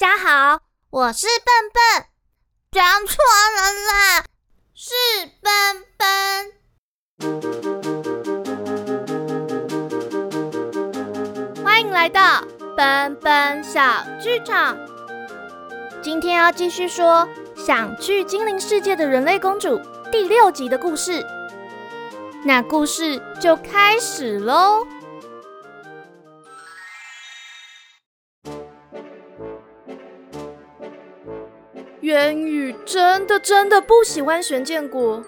[0.00, 1.82] 大家好，我是笨笨，
[2.70, 3.16] 讲错
[3.56, 4.22] 了啦，
[4.72, 4.94] 是
[5.42, 5.50] 笨
[5.96, 6.06] 笨。
[11.64, 12.44] 欢迎来到
[12.76, 13.82] 笨笨小
[14.22, 14.78] 剧场。
[16.00, 19.80] 今天要继续说想去精灵世界的人类公主
[20.12, 21.26] 第六集的故事，
[22.44, 24.86] 那故事就开始喽。
[32.08, 35.22] 渊宇真的真的不喜欢玄剑国，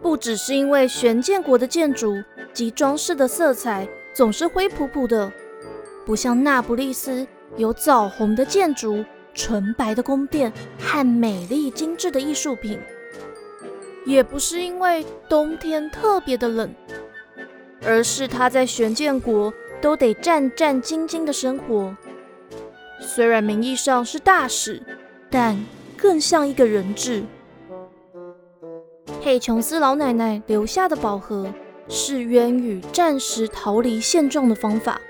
[0.00, 2.14] 不只是因为玄剑国的建筑
[2.54, 5.30] 及装饰的色彩总是灰扑扑的，
[6.06, 7.26] 不像那不勒斯
[7.58, 12.80] 有枣红的建筑、纯白的宫殿和美丽精致的艺术品，
[14.06, 16.74] 也不是因为冬天特别的冷，
[17.84, 19.52] 而是他在玄剑国
[19.82, 21.94] 都得战战兢兢的生活，
[23.02, 24.82] 虽然名义上是大使。
[25.30, 25.56] 但
[25.96, 27.22] 更像一个人质。
[29.22, 31.46] 佩琼斯老奶奶留下的宝盒
[31.88, 35.00] 是渊羽暂时逃离现状的方法，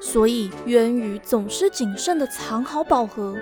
[0.00, 3.36] 所以渊羽总是谨慎地藏好宝盒，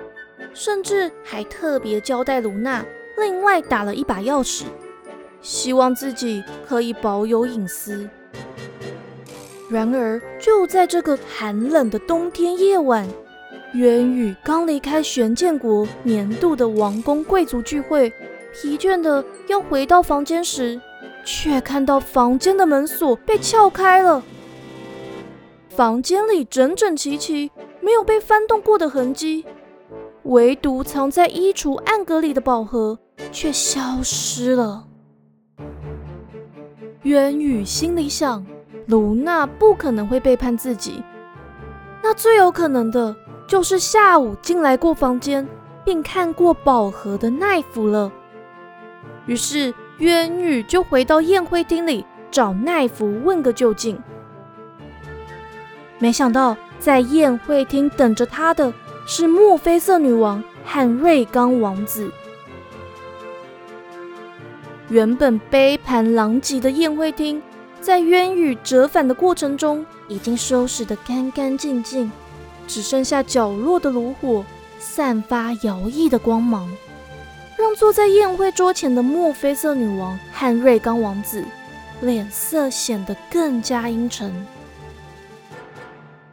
[0.53, 2.85] 甚至还特别交代卢娜
[3.19, 4.65] 另外打了一把钥匙，
[5.41, 8.09] 希望自己可以保有隐私。
[9.71, 13.09] 然而，就在这个寒冷的冬天夜晚。
[13.75, 18.13] 渊羽刚离开玄剑国年度的王宫贵族聚会，
[18.53, 20.79] 疲倦的要回到房间时，
[21.25, 24.23] 却看到房间的门锁被撬开了。
[25.71, 27.51] 房间里整整齐齐，
[27.81, 29.47] 没有被翻动过的痕迹，
[30.25, 32.99] 唯独藏在衣橱暗格里的宝盒
[33.31, 34.85] 却消失了。
[37.05, 38.45] 渊羽心里想：
[38.87, 41.03] 卢娜不可能会背叛自己，
[42.03, 43.17] 那最有可能的。
[43.53, 45.47] 就是下午进来过房间
[45.85, 48.11] 并看过宝盒的奈福了。
[49.27, 54.03] 于是渊羽就回到宴会厅里找奈福问个究竟。
[55.99, 58.73] 没想到在宴会厅等着他的
[59.07, 62.11] 是墨菲色女王和瑞刚王子。
[64.89, 67.43] 原本杯盘狼藉的宴会厅，
[67.83, 72.11] 在渊羽折返的过程中已经收拾得干干净净。
[72.67, 74.45] 只剩下角落的炉火
[74.79, 76.71] 散发摇曳的光芒，
[77.57, 81.45] 让坐在宴会桌前的墨菲色女王和瑞刚王子
[82.01, 84.47] 脸色显得更加阴沉。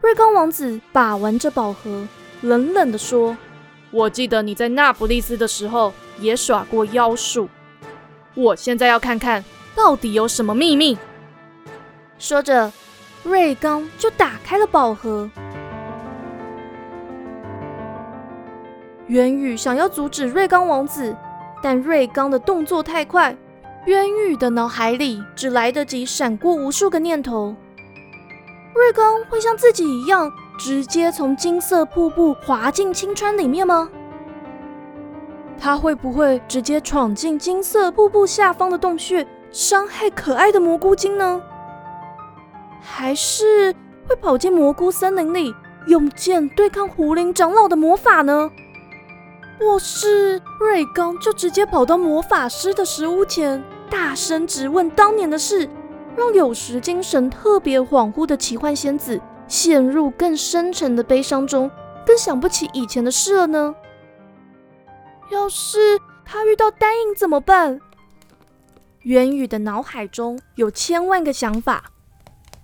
[0.01, 2.07] 瑞刚王子把玩着宝盒，
[2.41, 3.37] 冷冷地说
[3.91, 7.49] ：“我记得你在那不勒斯的时候也耍过妖术，
[8.33, 9.43] 我现在要看看
[9.75, 10.97] 到底有什么秘密。”
[12.17, 12.71] 说着，
[13.23, 15.29] 瑞刚就打开了宝盒。
[19.09, 21.15] 渊羽想要阻止瑞刚王子，
[21.63, 23.35] 但瑞刚的动作太快，
[23.87, 27.55] 渊羽的脑海里只来得及闪过无数个念头。
[28.75, 33.89] 瑞刚会像自己一样，直接从金色瀑布滑进青川里面吗？
[35.59, 41.41] 他会不会直接闯进金色瀑布下方的洞穴，伤害可爱的蘑菇精呢？
[42.79, 43.73] 还是
[44.07, 45.55] 会跑进蘑菇森林里，
[45.87, 48.51] 用剑对抗狐灵长老的魔法呢？
[49.59, 55.69] 或是瑞刚就直接跑到魔法师的石屋前，大声质问当年的事，
[56.15, 59.19] 让有时精神特别恍惚的奇幻仙子
[59.49, 61.69] 陷入更深沉的悲伤中，
[62.05, 63.75] 更想不起以前的事了呢？
[65.29, 67.81] 要是他遇到丹影怎么办？
[69.01, 71.91] 元宇的脑海中有千万个想法，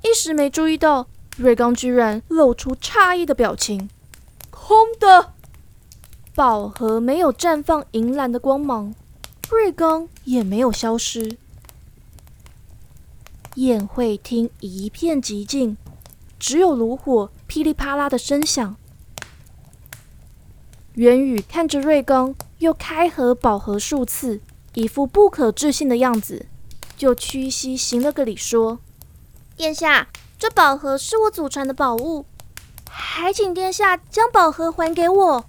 [0.01, 1.07] 一时没注意到
[1.37, 3.89] 瑞刚居然露出诧异的表情，
[4.49, 5.34] 空的。
[6.35, 8.93] 宝盒没有绽放银蓝的光芒，
[9.49, 11.37] 瑞刚也没有消失。
[13.53, 15.77] 宴会厅一片寂静，
[16.37, 18.75] 只有炉火噼里啪啦的声响。
[20.95, 24.41] 元宇看着瑞刚又开合宝盒数次，
[24.73, 26.47] 一副不可置信的样子，
[26.97, 28.79] 就屈膝行了个礼，说
[29.55, 32.25] ：“殿下，这宝盒是我祖传的宝物，
[32.89, 35.45] 还请殿下将宝盒还给我。”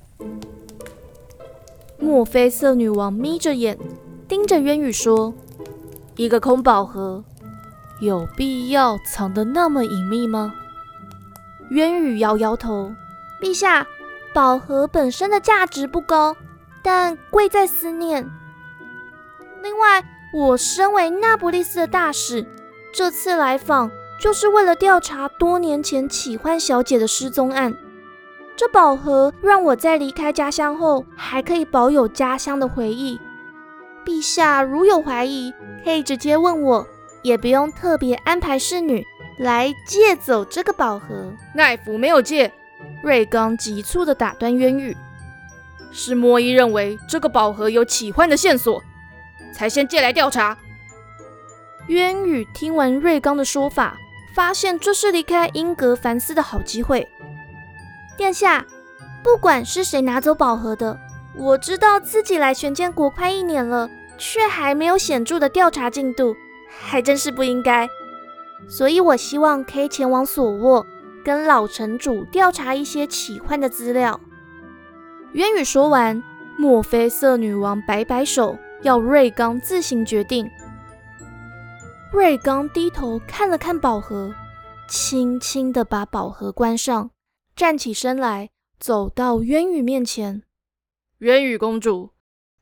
[1.98, 3.78] 墨菲色女王眯着眼，
[4.28, 5.32] 盯着渊羽说
[6.16, 7.24] ：“一个空宝盒，
[8.00, 10.54] 有必要藏得那么隐秘吗？”
[11.70, 12.92] 渊羽摇摇头
[13.40, 13.86] ：“陛下，
[14.34, 16.36] 宝盒本身的价值不高，
[16.82, 18.28] 但贵在思念。
[19.62, 20.04] 另外，
[20.34, 22.46] 我身为那不勒斯的大使，
[22.92, 23.90] 这次来访
[24.20, 27.74] 就是为了调查多年前启幻小姐的失踪案。
[28.56, 33.20] 这宝盒让我在离开家乡后，还可以保有家乡的回忆。
[34.04, 35.52] 陛下如有怀疑，
[35.84, 36.86] 可以直接问我，
[37.22, 39.04] 也不用特别安排侍女
[39.38, 41.30] 来借走这个宝盒。
[41.54, 42.50] 奈福没有借，
[43.02, 44.96] 瑞刚急促地打断渊羽，
[45.92, 48.82] 是莫伊认为这个宝盒有奇幻的线索，
[49.52, 50.56] 才先借来调查。
[51.88, 53.98] 渊羽听完瑞刚的说法，
[54.34, 57.06] 发现这是离开英格凡斯的好机会。
[58.16, 58.64] 殿下，
[59.22, 60.98] 不管是谁拿走宝盒的，
[61.36, 66.34] 我知道自己来玄剑国快一年了，却还没有显著的调查进度，
[66.68, 67.88] 还真是不应该。
[68.68, 70.84] 所以，我希望可以前往索沃，
[71.24, 74.18] 跟老城主调查一些奇幻的资料。
[75.32, 76.22] 渊羽说完，
[76.56, 80.50] 墨菲色女王摆摆手，要瑞刚自行决定。
[82.12, 84.32] 瑞刚低头看了看宝盒，
[84.88, 87.10] 轻轻地把宝盒关上。
[87.56, 90.42] 站起身来，走到渊羽面前。
[91.20, 92.10] 渊羽公主，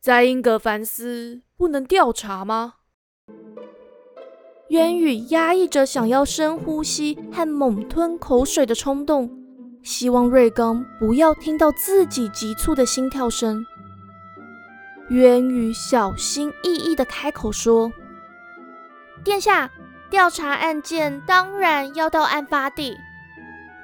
[0.00, 2.74] 在英格凡斯不能调查吗？
[4.68, 9.28] 渊羽压抑着想要深呼吸和猛吞口水的冲动，
[9.82, 13.66] 希望瑞刚不要听到自己急促的心跳声。
[15.10, 17.92] 渊羽小心翼翼的开口说
[19.24, 19.72] ：“殿下，
[20.08, 22.96] 调查案件当然要到案发地。”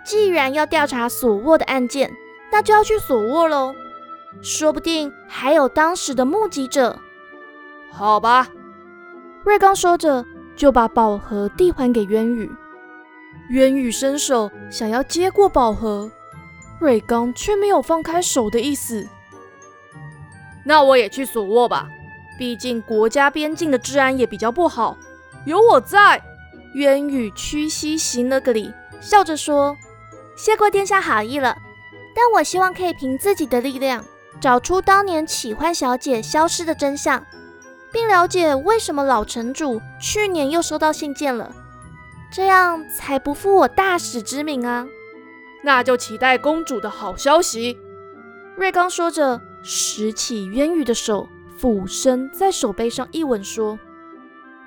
[0.04, 2.10] 既然要调查索沃的案件，
[2.50, 3.74] 那就要去索沃喽。
[4.42, 6.98] 说不定还有当时的目击者。
[7.90, 8.48] 好吧，
[9.44, 10.24] 瑞刚说着，
[10.56, 12.50] 就把宝盒递还给渊宇。
[13.50, 16.10] 渊宇伸手想要接过宝盒，
[16.78, 19.06] 瑞刚却没有放开手的意思。
[20.64, 21.88] 那我也去索沃吧，
[22.38, 24.96] 毕竟国家边境的治安也比较不好。
[25.44, 26.22] 有我在。
[26.74, 29.76] 渊宇屈膝行了个礼，笑着说。
[30.42, 31.54] 谢过殿下好意了，
[32.14, 34.02] 但我希望可以凭自己的力量
[34.40, 37.22] 找出当年启幻小姐消失的真相，
[37.92, 41.54] 并了解为什么老城主去年又收到信件了，
[42.32, 44.86] 这样才不负我大使之名啊！
[45.62, 47.78] 那就期待公主的好消息。
[48.56, 53.78] 瑞刚说着，拾起渊羽的手，俯身在手背上一吻，说：“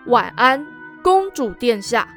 [0.06, 0.64] 晚安，
[1.02, 2.08] 公主殿下。”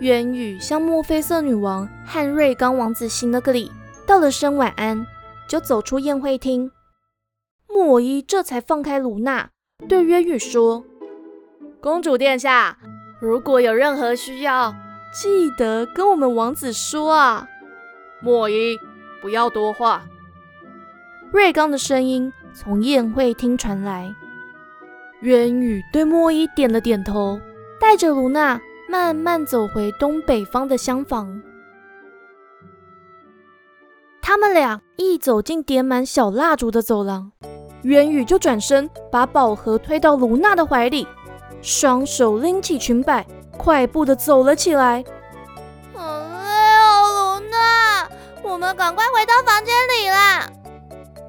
[0.00, 3.72] 渊羽向墨菲色女王和瑞刚王子行了个礼，
[4.06, 5.06] 道了声晚安，
[5.48, 6.70] 就走出宴会厅。
[7.66, 9.48] 莫伊这才放开卢娜，
[9.88, 10.84] 对渊羽说
[11.80, 12.76] ：“公主殿下，
[13.20, 14.74] 如果有任何需要，
[15.14, 17.48] 记得跟我们王子说啊。”
[18.20, 18.76] 莫伊，
[19.22, 20.04] 不要多话。
[21.32, 24.14] 瑞刚的声音从宴会厅传来。
[25.20, 27.40] 渊宇对莫伊点了点头，
[27.80, 28.60] 带着卢娜。
[28.88, 31.42] 慢慢走回东北方的厢房，
[34.22, 37.32] 他们俩一走进点满小蜡烛的走廊，
[37.82, 41.06] 渊羽就转身把宝盒推到卢娜的怀里，
[41.60, 43.26] 双手拎起裙摆，
[43.58, 45.04] 快步的走了起来。
[45.92, 48.08] 好累哦，卢娜，
[48.42, 50.48] 我们赶快回到房间里啦。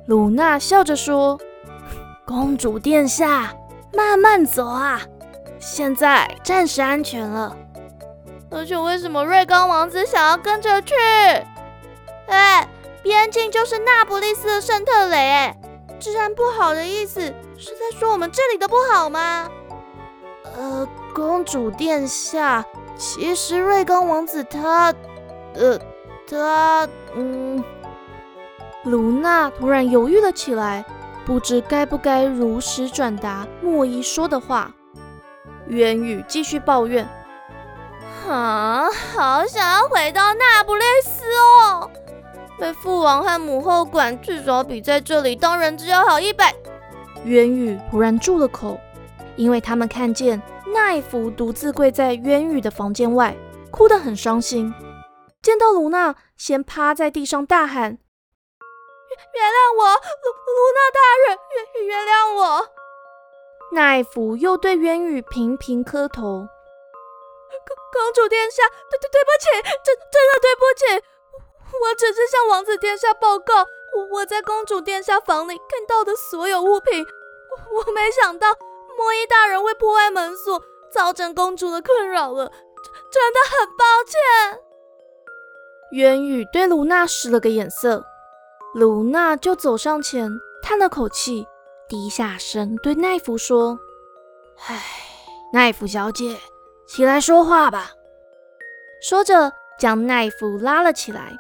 [0.05, 1.39] 卢娜笑着说
[2.25, 3.53] ：“公主殿下，
[3.93, 5.01] 慢慢走啊。”
[5.59, 7.55] 现在暂时安全了，
[8.49, 10.93] 而且为什么瑞刚王子想要跟着去？
[12.27, 12.67] 哎，
[13.01, 15.57] 边境就是那不勒斯的圣特雷，哎，
[15.99, 17.21] 治安不好的意思
[17.57, 19.49] 是在说我们这里的不好吗？
[20.55, 22.65] 呃，公主殿下，
[22.95, 24.93] 其实瑞刚王子他，
[25.53, 25.79] 呃，
[26.29, 27.63] 他，嗯，
[28.83, 30.85] 卢娜突然犹豫了起来，
[31.25, 34.71] 不知该不该如实转达莫伊说的话。
[35.69, 37.07] 渊羽继续抱怨
[38.27, 41.91] ：“啊，好想要回到那不勒斯哦！
[42.59, 46.53] 被父王和母后管，至少比在这里当人质要好一百。”
[47.25, 48.79] 渊羽突然住了口，
[49.35, 50.41] 因为他们看见
[50.73, 53.35] 奈福独自跪在渊羽的房间外，
[53.69, 54.73] 哭得很伤心。
[55.41, 61.37] 见到卢娜，先趴在地上大喊：“原原谅我，卢卢娜大人，
[61.75, 62.69] 原原谅我！”
[63.71, 69.47] 奈福又对渊羽频频磕头，公公主殿下，对对对不起，
[69.83, 71.05] 真真的对不起，
[71.81, 73.65] 我只是向王子殿下报告
[74.13, 77.05] 我在公主殿下房里看到的所有物品，
[77.71, 78.47] 我没想到
[78.97, 82.49] 莫伊大人会破坏门锁，造成公主的困扰了，
[83.11, 84.61] 真的很抱歉。
[85.91, 88.05] 渊羽对卢娜使了个眼色，
[88.73, 90.31] 卢娜就走上前，
[90.63, 91.45] 叹了口气。
[91.87, 93.79] 低下身对奈福说
[94.67, 94.81] ：“唉，
[95.53, 96.37] 奈福小姐，
[96.85, 97.91] 起来说话吧。”
[99.01, 101.37] 说着，将奈福拉了起来。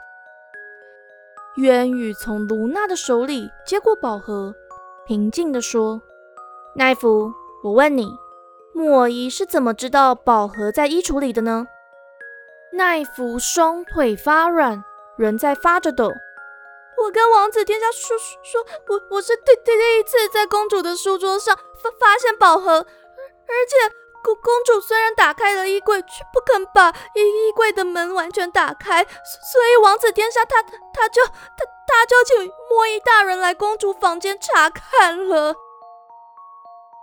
[1.57, 4.53] 渊羽从卢娜的手里接过宝盒，
[5.05, 6.01] 平静地说
[6.75, 8.07] ：“奈夫，我问你，
[8.73, 11.65] 莫伊是怎么知道宝盒在衣橱里的呢？”
[12.71, 14.83] 奈夫双腿发软，
[15.17, 16.11] 人在发着抖。
[17.03, 35.55] 我跟王子殿下说说，我我是第第第一次在公主的书桌上发发现宝盒，而而且公公主虽然打开了衣柜，却不肯把衣衣柜的门完全打开，所以王子殿下他他就他他就请莫伊大人来公主房间查看了。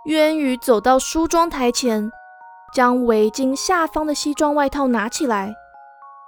[0.05, 2.11] 渊羽走到梳妆台前，
[2.73, 5.55] 将围巾下方的西装外套拿起来，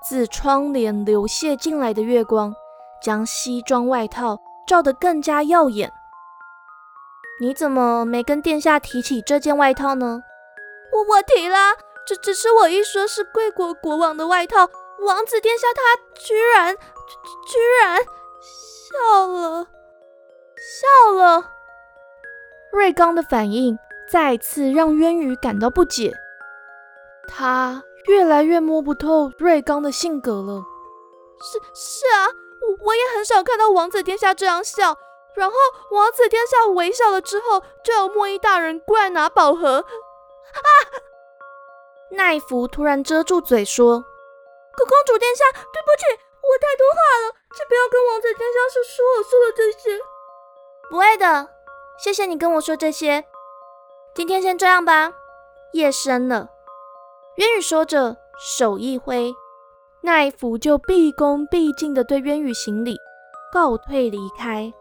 [0.07, 2.55] 自窗帘流泻进来的月光。
[3.01, 5.91] 将西装外套照得更加耀眼。
[7.39, 10.21] 你怎么没跟殿下提起这件外套呢？
[10.91, 11.57] 我我提了，
[12.05, 14.67] 这只是我一说是贵国国王的外套，
[15.05, 15.81] 王子殿下他
[16.19, 17.97] 居然居然
[18.41, 19.67] 笑了，
[20.57, 21.51] 笑了。
[22.71, 23.77] 瑞刚的反应
[24.11, 26.11] 再次让渊羽感到不解，
[27.27, 30.63] 他越来越摸不透瑞刚的性格了。
[31.39, 32.46] 是是啊。
[32.85, 34.97] 我也很少看到王子殿下这样笑，
[35.35, 35.55] 然后
[35.91, 39.77] 王子殿下微笑了之后，就有莫伊大人过来拿宝盒。
[39.77, 40.69] 啊！
[42.11, 43.99] 奈芙突然遮住嘴说
[44.73, 49.99] ：“可公主殿下，对不起，我太多话了，请不要跟王子殿下说说我说的这些。”
[50.89, 51.49] 不会的，
[51.99, 53.25] 谢谢你跟我说这些。
[54.15, 55.13] 今天先这样吧，
[55.73, 56.49] 夜深了。
[57.35, 59.35] 渊羽说着，手一挥。
[60.01, 62.97] 奈福就毕恭毕敬地对渊羽行礼，
[63.51, 64.71] 告退离开。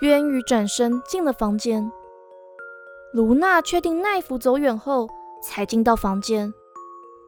[0.00, 1.90] 渊羽转身进了房间。
[3.12, 5.08] 卢娜确定奈福走远后，
[5.42, 6.54] 才进到房间，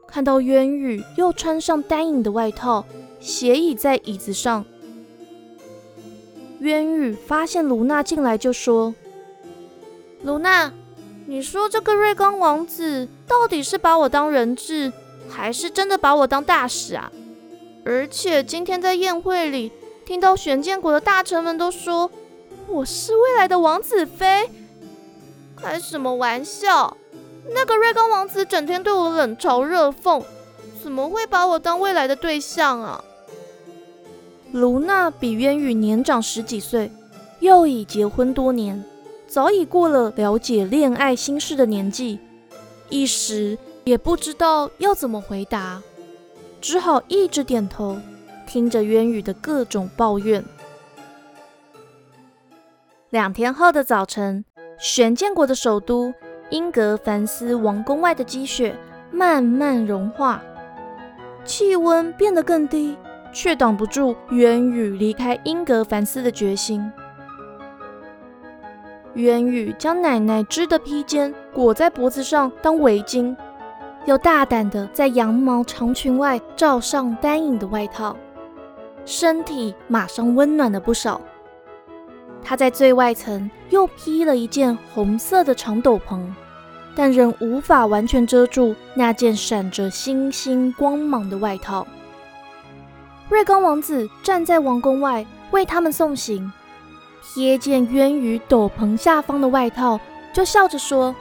[0.06, 2.86] 看到渊羽又穿上单影的外套，
[3.20, 4.64] 斜倚在椅子上。
[6.60, 8.94] 渊羽发现卢娜进来，就说
[10.22, 10.72] ：“卢娜，
[11.26, 14.90] 你说这个瑞刚王子到底是把我当人质？”
[15.28, 17.10] 还是真的把我当大使啊！
[17.84, 19.70] 而且今天在宴会里，
[20.06, 22.10] 听到玄剑国的大臣们都说
[22.66, 24.48] 我是未来的王子妃，
[25.56, 26.96] 开什么玩笑？
[27.52, 30.22] 那个瑞刚王子整天对我冷嘲热讽，
[30.82, 33.04] 怎么会把我当未来的对象啊？
[34.52, 36.90] 卢娜比渊羽年长十几岁，
[37.40, 38.82] 又已结婚多年，
[39.26, 42.18] 早已过了了解恋爱心事的年纪，
[42.88, 43.58] 一时。
[43.84, 45.82] 也不知道要怎么回答，
[46.60, 47.98] 只好一直点头，
[48.46, 50.42] 听着渊羽的各种抱怨。
[53.10, 54.42] 两天后的早晨，
[54.78, 56.12] 玄剑国的首都
[56.48, 58.74] 英格凡斯王宫外的积雪
[59.12, 60.42] 慢慢融化，
[61.44, 62.96] 气温变得更低，
[63.34, 66.90] 却挡不住渊羽离开英格凡斯的决心。
[69.12, 73.36] 渊羽将奶奶织的披肩裹在脖子上当围巾。
[74.06, 78.14] 又大胆地在羊毛长裙外罩上单影的外套，
[79.06, 81.20] 身体马上温暖了不少。
[82.42, 86.20] 他在最外层又披了一件红色的长斗篷，
[86.94, 91.86] 但仍无法完全遮住那件闪着星星光芒的外套。
[93.30, 96.52] 瑞刚王子站在王宫外为他们送行，
[97.22, 99.98] 瞥见渊羽斗篷下方的外套，
[100.34, 101.16] 就笑着说：“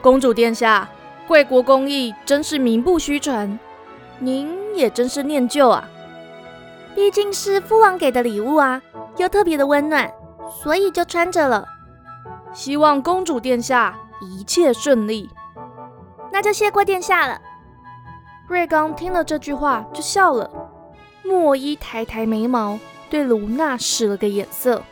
[0.00, 0.88] 公主殿下。”
[1.26, 3.58] 贵国工艺真是名不虚传，
[4.18, 5.88] 您也真是念旧啊！
[6.94, 8.80] 毕竟是父王给的礼物啊，
[9.16, 10.12] 又特别的温暖，
[10.62, 11.66] 所以就穿着了。
[12.52, 15.30] 希望公主殿下一切顺利。
[16.30, 17.40] 那就谢过殿下了。
[18.46, 20.50] 瑞刚听了这句话就笑了。
[21.22, 22.78] 莫伊抬抬眉毛，
[23.08, 24.82] 对卢娜使了个眼色。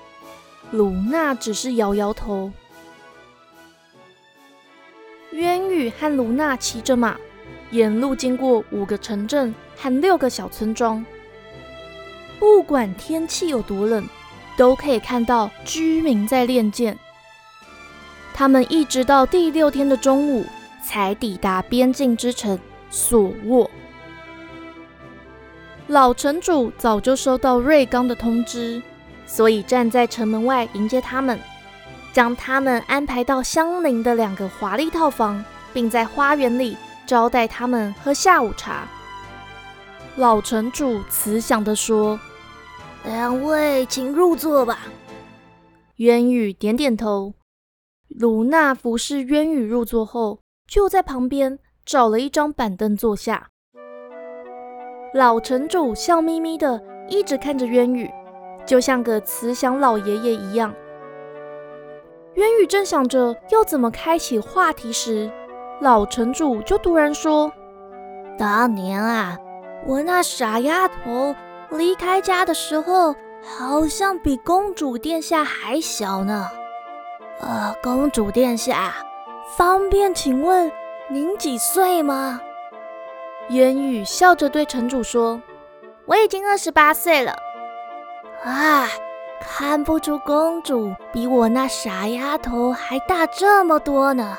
[0.71, 2.51] 卢娜只是摇摇头。
[5.33, 7.17] 渊羽和卢娜骑着马，
[7.71, 11.05] 沿路经过五个城镇和六个小村庄。
[12.39, 14.07] 不管天气有多冷，
[14.57, 16.99] 都可以看到居民在练剑。
[18.35, 20.45] 他们一直到第六天的中午，
[20.85, 22.59] 才抵达边境之城
[22.91, 23.71] 索沃。
[25.87, 28.83] 老城主早就收到瑞刚的通知，
[29.27, 31.39] 所以站在城门外迎接他们。
[32.13, 35.43] 将他们安排到相邻的两个华丽套房，
[35.73, 36.77] 并在花园里
[37.07, 38.87] 招待他们喝下午茶。
[40.17, 42.21] 老城主慈祥地说
[43.05, 44.81] ：“两位请入座吧。”
[45.97, 47.33] 渊羽点点头。
[48.09, 53.49] 卢娜服侍渊羽入座后，就在旁边找了一张板凳坐下。
[55.15, 58.11] 老城主笑眯眯的一直看着渊羽，
[58.67, 60.75] 就像个慈祥老爷爷一样。
[62.35, 65.31] 渊宇正想着要怎么开启话题时，
[65.81, 67.53] 老城主就突然说
[68.39, 69.37] ：“当年啊，
[69.87, 71.35] 我那傻丫头
[71.71, 76.49] 离开家的时候，好像比公主殿下还小呢。
[77.41, 78.95] 呃，公主殿下，
[79.57, 80.73] 方便请问
[81.11, 82.41] 您几岁吗？”
[83.51, 85.43] 渊宇笑着对城主说
[86.07, 87.37] ：“我已经二十八岁了。”
[88.43, 88.89] 啊。
[89.43, 94.39] 看不出公主比我那傻丫头还大这么多呢。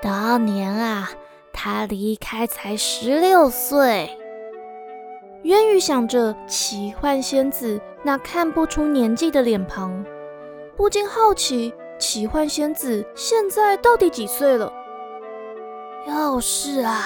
[0.00, 1.10] 当年啊，
[1.52, 4.10] 她离开才十六岁。
[5.42, 10.04] 渊羽想着奇幻仙子那看不出年纪的脸庞，
[10.76, 14.72] 不禁好奇奇幻仙子现在到底几岁了。
[16.06, 17.04] 要是啊，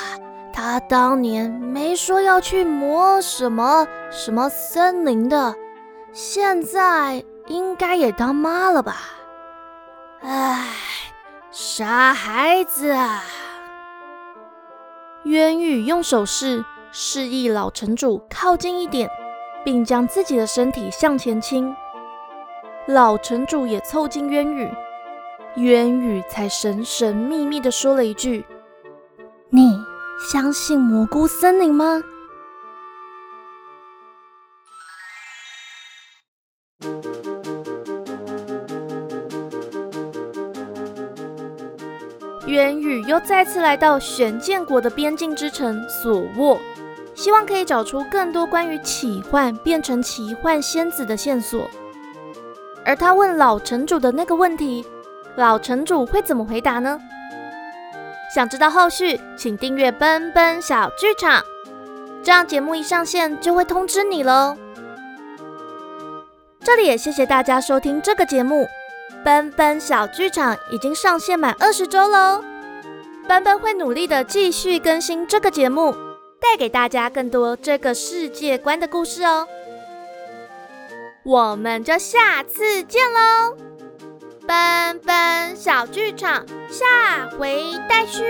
[0.53, 5.55] 她当年没说要去魔什么什么森林的。
[6.13, 8.97] 现在应该也当妈了吧？
[10.21, 10.67] 唉，
[11.51, 13.23] 傻孩子啊！
[15.25, 19.09] 渊羽用手势示意老城主靠近一点，
[19.65, 21.75] 并将自己的身体向前倾。
[22.87, 24.71] 老城主也凑近渊羽，
[25.57, 28.45] 渊羽才神神秘秘地说了一句
[29.49, 29.79] ：“你
[30.31, 32.03] 相信蘑菇森林吗？”
[43.13, 46.59] 又再次来到玄剑国的边境之城索沃，
[47.15, 51.69] 希望可以找出更多关于奇幻变成奇幻仙子的线索。
[52.87, 54.83] 而他问老城主的那个问题，
[55.37, 56.99] 老城主会怎么回答呢？
[58.35, 61.45] 想知道后续，请订阅奔奔小剧场，
[62.23, 64.57] 这样节目一上线就会通知你喽。
[66.65, 68.67] 这里也谢谢大家收听这个节目。
[69.23, 72.43] 奔奔小剧场已经上线满二十周喽，
[73.29, 75.93] 奔奔会努力的继续更新这个节目，
[76.41, 79.47] 带给大家更多这个世界观的故事哦。
[81.25, 83.57] 我们就下次见喽，
[84.47, 88.23] 奔奔小剧场下回待续。